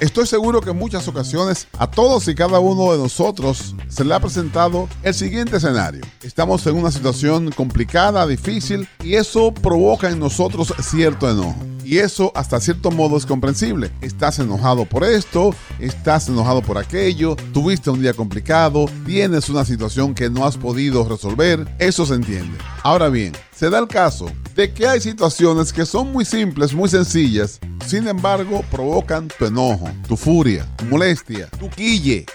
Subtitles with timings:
[0.00, 4.14] Estoy seguro que en muchas ocasiones a todos y cada uno de nosotros se le
[4.14, 6.02] ha presentado el siguiente escenario.
[6.22, 11.56] Estamos en una situación complicada, difícil, y eso provoca en nosotros cierto enojo.
[11.84, 13.92] Y eso hasta cierto modo es comprensible.
[14.00, 20.14] Estás enojado por esto, estás enojado por aquello, tuviste un día complicado, tienes una situación
[20.14, 22.56] que no has podido resolver, eso se entiende.
[22.82, 26.88] Ahora bien, se da el caso de que hay situaciones que son muy simples, muy
[26.88, 32.26] sencillas, sin embargo provocan tu enojo, tu furia, tu molestia, tu quille.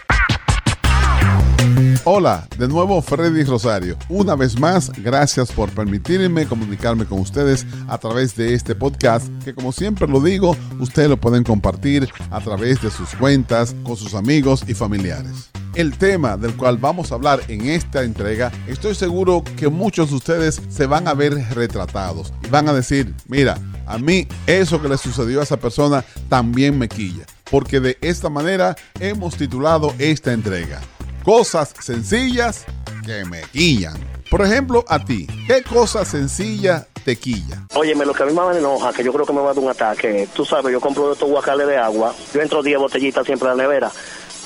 [2.03, 3.97] Hola, de nuevo Freddy Rosario.
[4.09, 9.53] Una vez más, gracias por permitirme comunicarme con ustedes a través de este podcast que
[9.53, 14.13] como siempre lo digo, ustedes lo pueden compartir a través de sus cuentas con sus
[14.13, 15.49] amigos y familiares.
[15.75, 20.15] El tema del cual vamos a hablar en esta entrega, estoy seguro que muchos de
[20.15, 24.89] ustedes se van a ver retratados y van a decir, mira, a mí eso que
[24.89, 30.33] le sucedió a esa persona también me quilla, porque de esta manera hemos titulado esta
[30.33, 30.81] entrega
[31.23, 32.65] cosas sencillas
[33.05, 33.93] que me quillan.
[34.29, 37.67] Por ejemplo, a ti, ¿qué cosa sencilla te quilla?
[37.75, 39.63] Óyeme, lo que a mí me enoja, que yo creo que me va a dar
[39.63, 43.47] un ataque, tú sabes, yo compro estos guacales de agua, yo entro 10 botellitas siempre
[43.47, 43.91] a la nevera.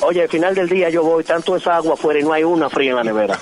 [0.02, 2.70] Oye, al final del día yo voy, tanto esa agua afuera y no hay una
[2.70, 3.38] fría en la nevera.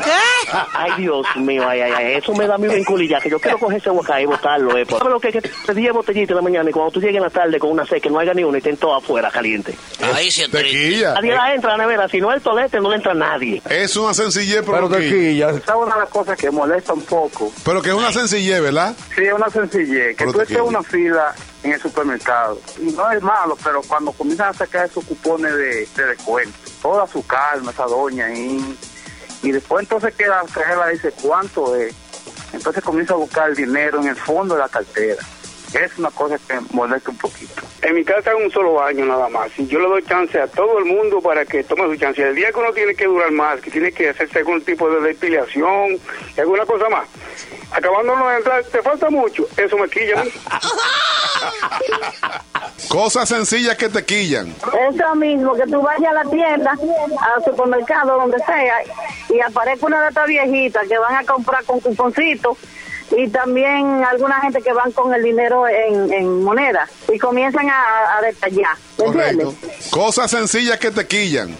[0.73, 3.77] Ay, Dios mío, ay, ay, ay, eso me da mi vinculilla, que yo quiero coger
[3.79, 4.85] ese guacay y botarlo, eh.
[4.87, 5.35] ¿Sabes lo que es
[5.65, 7.85] que 10 botellitas en la mañana y cuando tú llegues en la tarde con una
[7.85, 9.75] sed que no haya ni una y estén todas afuera caliente?
[10.13, 10.77] Ahí sí es Te triste.
[10.89, 11.13] quilla.
[11.15, 13.61] Nadie la entra a la nevera, si no el tolete no le entra nadie.
[13.69, 15.49] Es una sencillez, pero, Pero te que, quilla.
[15.51, 17.51] Esa es una de las cosas que molesta un poco.
[17.65, 18.93] pero que es una sencillez, ¿verdad?
[19.15, 20.09] Sí, es una sencillez.
[20.15, 22.59] Que Pero tú te estés una fila en el supermercado.
[22.79, 27.07] Y no es malo, pero cuando comienzan a sacar esos cupones de, de descuento, toda
[27.07, 28.77] su calma, esa doña ahí.
[29.43, 31.95] Y después entonces que la cajera dice cuánto es.
[32.53, 35.21] Entonces comienza a buscar el dinero en el fondo de la cartera.
[35.73, 37.61] Es una cosa que molesta un poquito.
[37.81, 39.57] En mi casa es un solo baño nada más.
[39.57, 42.21] Y yo le doy chance a todo el mundo para que tome su chance.
[42.21, 44.99] El día que uno tiene que durar más, que tiene que hacerse algún tipo de
[44.99, 45.97] depilación
[46.35, 47.07] y alguna cosa más,
[47.71, 49.47] acabándonos de entrar, te falta mucho.
[49.55, 50.31] Eso me quilla mí.
[52.87, 54.53] Cosas sencillas que te quillan.
[54.93, 58.75] Eso mismo, que tú vayas a la tienda, al supermercado, donde sea,
[59.29, 62.57] y aparezca una de estas viejitas que van a comprar con cuponcito
[63.15, 68.17] y también alguna gente que van con el dinero en, en moneda y comienzan a,
[68.17, 68.75] a detallar.
[68.97, 69.53] ¿Me Correcto.
[69.89, 71.55] Cosas sencillas que te quillan.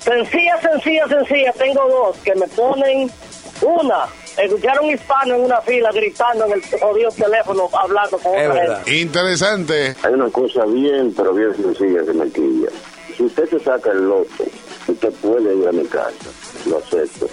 [0.00, 1.52] Sencilla, sencilla, sencilla.
[1.52, 3.10] Tengo dos que me ponen
[3.62, 4.06] una.
[4.36, 8.48] Escuchar a un hispano en una fila gritando en el jodido teléfono hablando con Es
[8.48, 8.76] otra verdad.
[8.84, 9.00] gente.
[9.00, 9.96] Interesante.
[10.02, 12.68] Hay una cosa bien, pero bien sencilla que me quilla.
[13.16, 14.44] Si usted se saca el loto,
[14.88, 16.10] usted puede ir a mi casa,
[16.66, 17.28] lo acepto.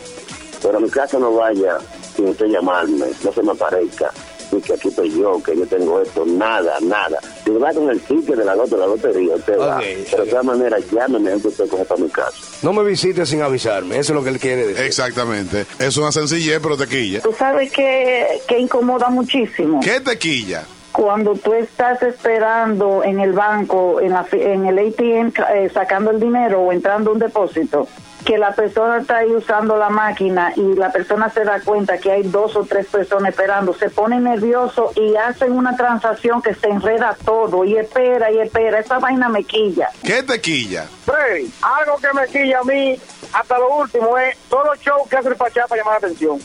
[0.62, 1.78] Pero a mi casa no vaya
[2.16, 4.12] sin usted llamarme, no se me aparezca.
[4.52, 7.20] Y que aquí estoy yo, que yo tengo esto, nada, nada.
[7.52, 9.78] Si va con el ticket de la loto, la lotería, usted va.
[9.78, 12.38] Ok, Pero de todas maneras, llámeme antes usted coja para mi casa.
[12.62, 14.86] No me visites sin avisarme, eso es lo que él quiere decir.
[14.86, 15.66] Exactamente.
[15.80, 17.22] Es una sencillez, pero te quilla.
[17.22, 19.80] Tú sabes que, que incomoda muchísimo.
[19.82, 20.66] ¿Qué te quilla?
[21.02, 26.12] Cuando tú estás esperando en el banco, en, la, fi- en el ATM, eh, sacando
[26.12, 27.88] el dinero o entrando a un depósito,
[28.24, 32.12] que la persona está ahí usando la máquina y la persona se da cuenta que
[32.12, 36.68] hay dos o tres personas esperando, se pone nervioso y hacen una transacción que se
[36.68, 38.78] enreda todo y espera y espera.
[38.78, 39.90] Esa vaina me quilla.
[40.04, 40.86] ¿Qué te quilla?
[41.04, 42.96] Freddy, algo que me quilla a mí,
[43.34, 46.38] hasta lo último, es todos los shows que hace el Pachá para llamar la atención.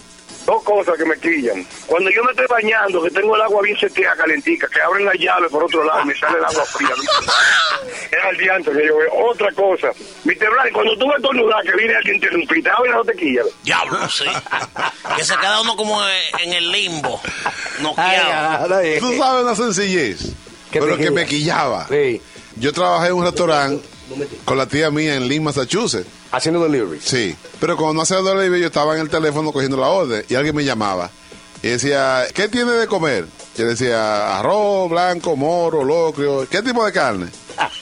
[0.47, 1.67] Dos cosas que me quillan.
[1.87, 5.15] Cuando yo me estoy bañando, que tengo el agua bien seteada, calentica, que abren la
[5.15, 6.91] llave por otro lado y me sale el agua fría.
[7.01, 8.17] ¿viste?
[8.17, 9.11] es al diante que yo veo.
[9.29, 9.89] Otra cosa.
[10.25, 10.51] Mr.
[10.51, 13.43] Blanc, cuando tú ves estornudar que viene alguien te interrumpir, ahora no te quilla.
[13.65, 14.25] Diablo, sí.
[15.17, 16.01] que se queda uno como
[16.41, 17.21] en el limbo.
[17.97, 19.01] Ay.
[19.01, 20.33] Tú sabes una sencillez,
[20.71, 21.89] ¿Qué pero que me quillaba.
[21.89, 22.23] Sí,
[22.55, 23.96] Yo trabajé en un restaurante
[24.45, 26.09] con la tía mía en Lynn, Massachusetts.
[26.33, 27.01] haciendo delivery.
[27.03, 30.35] Sí, pero cuando no hacía delivery yo estaba en el teléfono cogiendo la orden y
[30.35, 31.11] alguien me llamaba
[31.63, 33.27] y decía, ¿qué tiene de comer?
[33.57, 36.47] Yo decía, arroz, blanco, moro, locrio.
[36.49, 37.27] ¿Qué tipo de carne?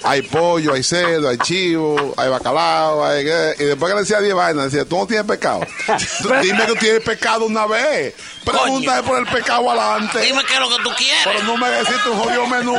[0.05, 3.23] Hay pollo, hay cerdo, hay chivo, hay bacalao, hay...
[3.59, 5.61] Y después que le decía 10 vainas, decía, ¿tú no tienes pecado?
[6.43, 8.15] Dime que tú tienes pecado una vez.
[8.45, 10.21] Pregúntame por el pecado adelante.
[10.21, 11.45] Dime qué es lo que tú Pero quieres.
[11.45, 12.77] no me deciste un jodido menú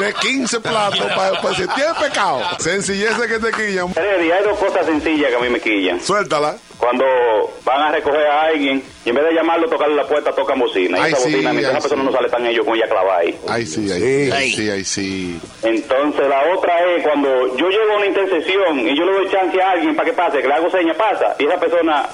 [0.00, 2.42] de 15 platos para, para decir, ¿tienes pecado?
[2.58, 3.94] Sencillez que te quillan.
[3.96, 6.00] Hay dos cosas sencillas que a mí me quillan.
[6.00, 6.56] Suéltala.
[6.88, 7.04] Cuando
[7.66, 10.96] van a recoger a alguien y en vez de llamarlo, tocarle la puerta, tocan bocina.
[10.98, 12.06] Y Ay, esa sí, bocina, mientras esa persona sí.
[12.06, 13.38] no sale tan ellos con ella clavada ahí.
[13.46, 14.24] Ay, sí, ay, Sí.
[14.24, 15.40] sí, ay, sí, ay, sí.
[15.64, 19.60] Entonces, la otra es cuando yo llego a una intersección y yo le doy chance
[19.60, 22.08] a alguien para que pase, que le hago seña, pasa, y esa persona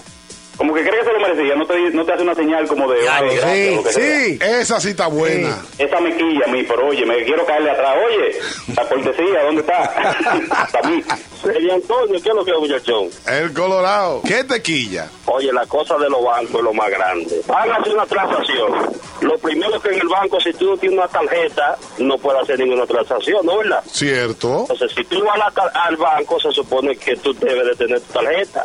[0.57, 2.91] como que cree que se lo merecía, no te, no te hace una señal como
[2.91, 3.05] de...
[3.05, 4.61] Ya, "Oye, sí, gracias", o lo que sea.
[4.61, 5.63] Esa sí está buena.
[5.79, 7.95] Esa me quilla a mí, pero oye, me quiero caerle atrás.
[8.07, 8.39] Oye,
[8.77, 9.83] la cortesía, ¿dónde está?
[10.51, 11.03] Hasta mí.
[11.43, 13.09] Sería Antonio, ¿qué es lo que es, muchachón?
[13.27, 14.23] El Colorado.
[14.27, 15.09] ¿Qué tequilla?
[15.27, 17.41] Oye, la cosa de los bancos es lo más grande.
[17.47, 18.73] Van a hacer una transacción.
[19.21, 22.59] Lo primero que en el banco, si tú no tienes una tarjeta, no puedes hacer
[22.61, 23.83] ninguna transacción, ¿no verdad?
[23.91, 24.61] Cierto.
[24.61, 27.75] Entonces, si tú vas a la tar- al banco, se supone que tú debes de
[27.87, 28.65] tener tu tarjeta.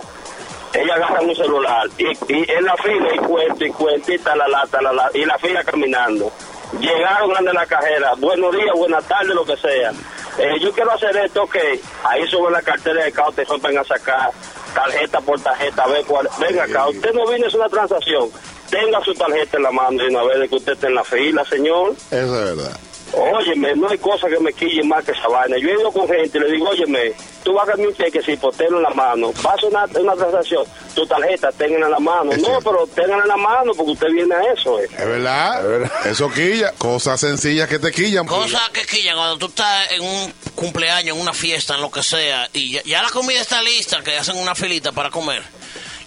[0.80, 4.64] Ella agarra un celular y, y en la fila y cuenta y cuenta y talala,
[4.72, 6.32] talala, y la fila caminando.
[6.80, 9.92] Llegaron ande la cajera, buenos días, buenas tardes, lo que sea.
[10.38, 11.56] Eh, yo quiero hacer esto, ok.
[12.04, 14.30] Ahí sube la cartera de acá, te rompen a sacar
[14.74, 15.86] tarjeta por tarjeta.
[15.88, 18.30] Ve cuál, venga acá, usted no viene hacer una transacción.
[18.70, 21.04] Tenga su tarjeta en la mano y una vez de que usted esté en la
[21.04, 21.92] fila, señor.
[21.92, 22.80] Eso es verdad.
[23.12, 25.58] Óyeme, no hay cosa que me quille más que esa vaina.
[25.58, 28.38] Yo he ido con gente y le digo, óyeme, tú vas a un cheque sin
[28.38, 29.32] ponerlo en la mano.
[29.42, 30.66] Vas a hacer una, una transacción,
[30.96, 32.32] tu tarjeta, ténganla en la mano.
[32.32, 32.72] Es no, cierto.
[32.72, 34.80] pero ténganla en la mano porque usted viene a eso.
[34.80, 34.90] Eh.
[34.98, 35.92] Es verdad.
[36.06, 36.72] Eso quilla.
[36.78, 38.26] Cosas sencillas que te quillan.
[38.26, 42.04] Cosas que quillan cuando tú estás en un cumpleaños, en una fiesta, en lo que
[42.04, 45.44] sea, y ya, ya la comida está lista, que hacen una filita para comer.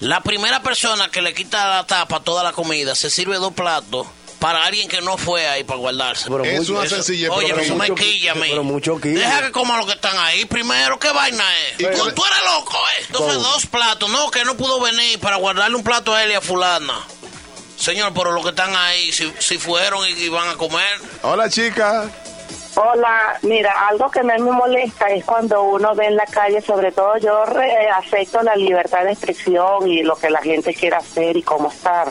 [0.00, 3.52] La primera persona que le quita la tapa a toda la comida se sirve dos
[3.52, 4.06] platos
[4.42, 6.28] para alguien que no fue ahí para guardarse.
[6.28, 7.30] Pero Es mucho- una Eso- sencillez.
[7.30, 8.48] Oye, pero eso me quilla a mí.
[8.50, 9.20] pero mucho quilla.
[9.20, 10.98] Deja que coman los que están ahí primero.
[10.98, 11.80] ¿Qué vaina es?
[11.80, 13.04] ¿Y tú, cuál- tú eres loco, ¿eh?
[13.06, 13.48] Entonces, ¿Cómo?
[13.48, 14.10] dos platos.
[14.10, 17.00] No, que no pudo venir para guardarle un plato a él y a fulana.
[17.78, 20.88] Señor, pero los que están ahí, si, si fueron y, y van a comer...
[21.22, 22.10] Hola, chica.
[22.74, 27.18] Hola, mira, algo que me molesta es cuando uno ve en la calle, sobre todo
[27.18, 31.42] yo re- acepto la libertad de expresión y lo que la gente quiera hacer y
[31.42, 32.10] cómo estar.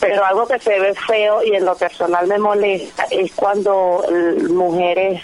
[0.00, 4.04] Pero algo que se ve feo y en lo personal me molesta es cuando
[4.48, 5.22] mujeres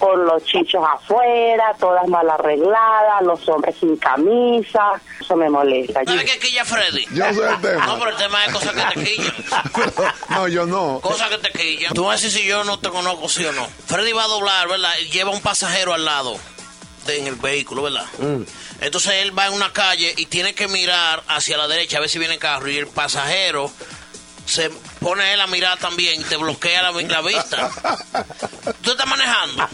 [0.00, 6.00] con los chichos afuera, todas mal arregladas, los hombres sin camisa, eso me molesta.
[6.06, 7.04] ¿Sabes qué quilla Freddy?
[7.12, 7.86] Yo sé el tema.
[7.86, 9.34] No, pero el tema es cosas que te quillan.
[10.30, 11.00] No, yo no.
[11.02, 11.92] Cosas que te quillan.
[11.92, 13.66] Tú vas a decir si yo no te conozco, sí o no.
[13.86, 14.90] Freddy va a doblar, ¿verdad?
[15.02, 16.34] Y lleva un pasajero al lado
[17.06, 18.06] de, en el vehículo, ¿verdad?
[18.80, 22.08] Entonces él va en una calle y tiene que mirar hacia la derecha a ver
[22.08, 23.70] si viene el carro y el pasajero
[24.50, 24.70] se
[25.00, 27.70] pone él a mirar también y te bloquea la, la vista.
[28.82, 29.68] Tú estás manejando.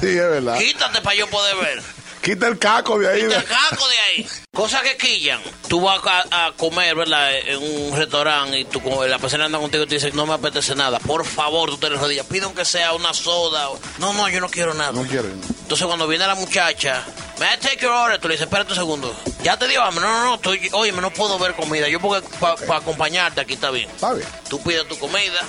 [0.00, 0.58] Sí, es verdad.
[0.58, 1.82] Quítate para yo poder ver.
[2.20, 3.22] Quita el caco de ahí.
[3.22, 4.28] Quita el caco de ahí.
[4.52, 5.40] Cosas que quillan.
[5.68, 7.34] Tú vas a, a comer, ¿verdad?
[7.38, 10.74] En un restaurante y tú, la persona anda contigo y te dice, no me apetece
[10.74, 10.98] nada.
[10.98, 12.26] Por favor, tú te rodillas.
[12.26, 13.68] Pide aunque sea una soda.
[13.98, 14.92] No, no, yo no quiero nada.
[14.92, 15.28] No quiero.
[15.28, 17.04] Entonces cuando viene la muchacha,
[17.38, 18.18] ¿me I take your order?
[18.18, 19.14] Tú le dices, espérate un segundo.
[19.42, 20.04] ¿Ya te dio hambre?
[20.04, 20.34] No, no, no.
[20.36, 21.88] Estoy, oye, no puedo ver comida.
[21.88, 23.88] Yo porque para acompañarte aquí está bien.
[23.90, 24.26] Está bien.
[24.48, 25.40] Tú pides tu comida,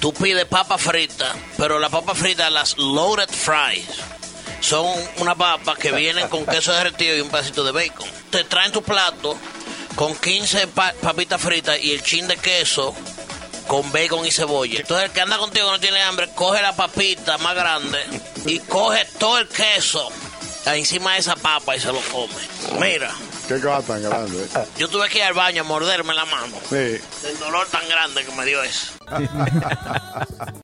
[0.00, 3.86] tú pides papa frita, pero las papas fritas, las loaded fries,
[4.60, 4.86] son
[5.18, 8.08] unas papas que vienen con queso derretido y un pedacito de bacon.
[8.30, 9.36] Te traen tu plato
[9.94, 12.94] con 15 pa- papitas fritas y el chin de queso
[13.68, 14.80] con bacon y cebolla.
[14.80, 17.98] Entonces el que anda contigo no tiene hambre, coge la papita más grande
[18.46, 20.10] y coge todo el queso
[20.76, 22.34] encima de esa papa y se lo come.
[22.80, 23.10] Mira,
[23.46, 24.42] Qué cosa tan grande.
[24.42, 24.64] eh.
[24.76, 26.54] yo tuve que ir al baño a morderme la mano.
[26.68, 26.76] Sí.
[26.76, 28.92] El dolor tan grande que me dio eso.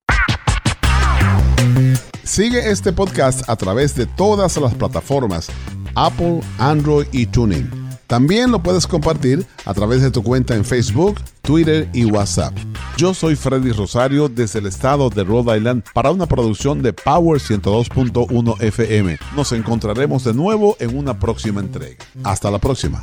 [2.25, 5.49] Sigue este podcast a través de todas las plataformas
[5.95, 7.84] Apple, Android y Tuning.
[8.07, 12.55] También lo puedes compartir a través de tu cuenta en Facebook, Twitter y WhatsApp.
[12.97, 17.41] Yo soy Freddy Rosario desde el estado de Rhode Island para una producción de Power
[17.41, 19.19] 102.1 FM.
[19.35, 22.05] Nos encontraremos de nuevo en una próxima entrega.
[22.23, 23.01] Hasta la próxima.